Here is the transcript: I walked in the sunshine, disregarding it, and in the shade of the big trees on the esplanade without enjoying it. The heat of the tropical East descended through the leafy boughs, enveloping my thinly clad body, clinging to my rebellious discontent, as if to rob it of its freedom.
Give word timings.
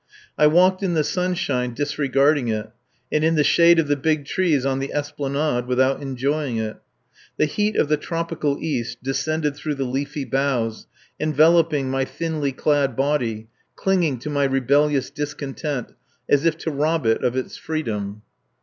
I 0.35 0.47
walked 0.47 0.81
in 0.81 0.95
the 0.95 1.03
sunshine, 1.03 1.75
disregarding 1.75 2.47
it, 2.47 2.71
and 3.11 3.23
in 3.23 3.35
the 3.35 3.43
shade 3.43 3.77
of 3.77 3.87
the 3.87 3.95
big 3.95 4.25
trees 4.25 4.65
on 4.65 4.79
the 4.79 4.91
esplanade 4.91 5.67
without 5.67 6.01
enjoying 6.01 6.57
it. 6.57 6.77
The 7.37 7.45
heat 7.45 7.75
of 7.75 7.87
the 7.87 7.97
tropical 7.97 8.57
East 8.59 8.97
descended 9.03 9.55
through 9.55 9.75
the 9.75 9.83
leafy 9.85 10.25
boughs, 10.25 10.87
enveloping 11.19 11.91
my 11.91 12.03
thinly 12.03 12.51
clad 12.51 12.95
body, 12.95 13.49
clinging 13.75 14.17
to 14.21 14.31
my 14.31 14.45
rebellious 14.45 15.11
discontent, 15.11 15.91
as 16.27 16.45
if 16.45 16.57
to 16.57 16.71
rob 16.71 17.05
it 17.05 17.23
of 17.23 17.35
its 17.35 17.55
freedom. 17.55 18.23